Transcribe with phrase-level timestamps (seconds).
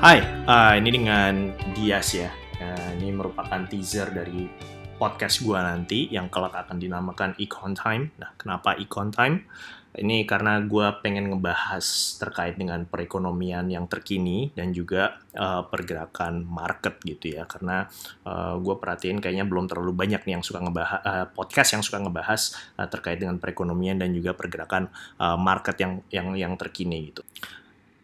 [0.00, 2.32] Hai, uh, ini dengan Dias ya.
[2.56, 4.48] Uh, ini merupakan teaser dari
[4.96, 8.08] podcast gue nanti yang kelak akan dinamakan Econ Time.
[8.16, 9.44] Nah, kenapa Econ Time?
[9.92, 11.84] Ini karena gue pengen ngebahas
[12.16, 17.44] terkait dengan perekonomian yang terkini dan juga uh, pergerakan market gitu ya.
[17.44, 17.84] Karena
[18.24, 22.00] uh, gue perhatiin kayaknya belum terlalu banyak nih yang suka ngebahas uh, podcast yang suka
[22.00, 24.88] ngebahas uh, terkait dengan perekonomian dan juga pergerakan
[25.20, 27.20] uh, market yang yang yang terkini gitu.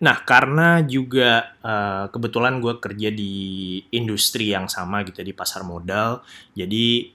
[0.00, 3.34] Nah, karena juga uh, kebetulan gue kerja di
[3.92, 6.24] industri yang sama gitu di pasar modal,
[6.56, 7.12] jadi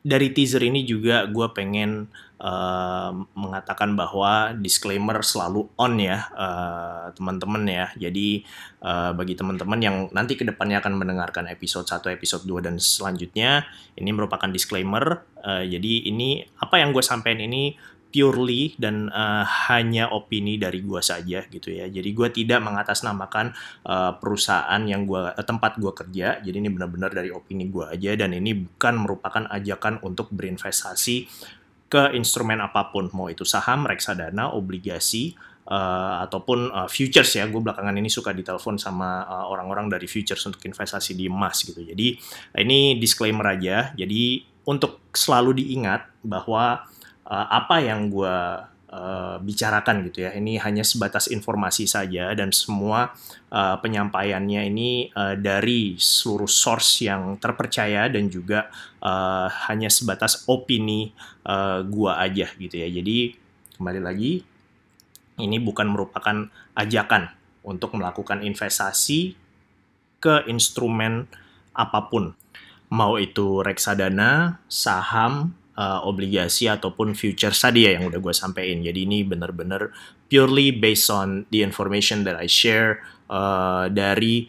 [0.00, 2.08] dari teaser ini juga gue pengen
[2.40, 7.86] uh, mengatakan bahwa disclaimer selalu on ya uh, teman-teman ya.
[8.00, 8.40] Jadi
[8.80, 13.68] uh, bagi teman-teman yang nanti ke depannya akan mendengarkan episode 1, episode 2 dan selanjutnya,
[14.00, 15.20] ini merupakan disclaimer.
[15.44, 17.76] Uh, jadi ini apa yang gue sampaikan ini
[18.10, 21.86] purely dan uh, hanya opini dari gue saja gitu ya.
[21.86, 23.54] Jadi gue tidak mengatasnamakan
[23.86, 26.42] uh, perusahaan yang gue uh, tempat gue kerja.
[26.42, 31.16] Jadi ini benar-benar dari opini gue aja dan ini bukan merupakan ajakan untuk berinvestasi
[31.90, 35.34] ke instrumen apa pun, mau itu saham, reksadana, obligasi,
[35.66, 37.46] uh, ataupun uh, futures ya.
[37.46, 41.82] Gue belakangan ini suka ditelepon sama orang-orang uh, dari futures untuk investasi di emas gitu.
[41.82, 42.18] Jadi
[42.58, 43.90] ini disclaimer aja.
[43.94, 46.86] Jadi untuk selalu diingat bahwa
[47.30, 48.36] uh, apa yang gue
[48.90, 50.34] uh, bicarakan gitu ya.
[50.34, 53.14] Ini hanya sebatas informasi saja dan semua
[53.54, 58.68] uh, penyampaiannya ini uh, dari seluruh source yang terpercaya dan juga
[59.00, 61.14] uh, hanya sebatas opini
[61.46, 62.90] uh, gue aja gitu ya.
[62.90, 63.38] Jadi
[63.78, 64.42] kembali lagi
[65.40, 67.32] ini bukan merupakan ajakan
[67.64, 69.38] untuk melakukan investasi
[70.20, 71.30] ke instrumen
[71.72, 72.36] apa pun.
[72.90, 78.84] Mau itu reksadana, saham, uh, obligasi ataupun future tadi ya yang udah gue sampein.
[78.84, 79.88] Jadi ini benar-benar
[80.28, 83.00] purely based on the information that I share
[83.32, 84.44] uh, dari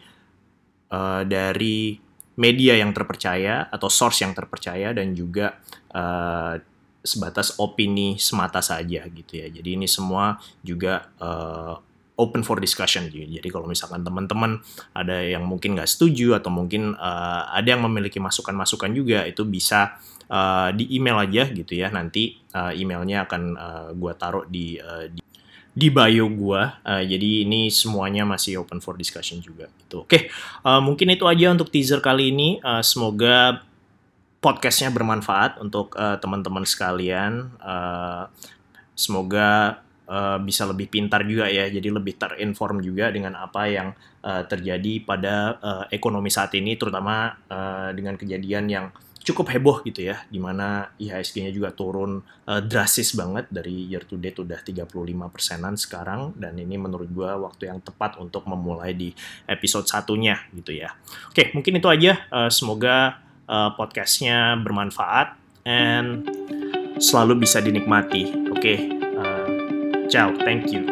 [0.92, 1.96] uh, dari
[2.36, 5.56] media yang terpercaya atau source yang terpercaya dan juga
[5.96, 6.60] uh,
[7.02, 9.48] sebatas opini semata saja gitu ya.
[9.48, 11.80] Jadi ini semua juga uh,
[12.16, 13.08] open for discussion.
[13.08, 14.60] Jadi kalau misalkan teman-teman
[14.92, 19.96] ada yang mungkin nggak setuju atau mungkin uh, ada yang memiliki masukan-masukan juga itu bisa
[20.28, 21.88] uh, di email aja gitu ya.
[21.88, 25.20] Nanti uh, emailnya akan uh, gue taruh di, uh, di
[25.72, 30.04] di bio gue uh, jadi ini semuanya masih open for discussion juga gitu.
[30.04, 30.28] Oke
[30.68, 32.60] uh, mungkin itu aja untuk teaser kali ini.
[32.60, 33.64] Uh, semoga
[34.44, 37.56] podcastnya bermanfaat untuk uh, teman-teman sekalian.
[37.56, 38.28] Uh,
[38.92, 43.88] semoga uh, bisa lebih pintar juga ya jadi lebih terinform juga dengan apa yang
[44.22, 48.86] uh, terjadi pada uh, ekonomi saat ini terutama uh, dengan kejadian yang
[49.22, 54.18] cukup heboh gitu ya, di mana IHSG-nya juga turun uh, drastis banget dari year to
[54.18, 54.90] date udah 35
[55.30, 59.14] persenan sekarang, dan ini menurut gue waktu yang tepat untuk memulai di
[59.46, 60.90] episode satunya gitu ya.
[61.30, 66.26] Oke, mungkin itu aja, uh, semoga uh, podcastnya bermanfaat, and
[66.98, 68.50] selalu bisa dinikmati.
[68.50, 69.01] Oke, uh,
[70.12, 70.91] ciao, thank you.